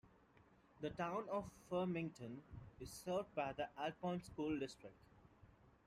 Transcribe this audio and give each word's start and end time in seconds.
The 0.79 0.89
town 0.89 1.25
of 1.29 1.51
Farmington 1.69 2.41
is 2.79 2.89
served 2.91 3.35
by 3.35 3.53
the 3.53 3.69
Alcorn 3.77 4.19
School 4.23 4.57
District. 4.57 4.97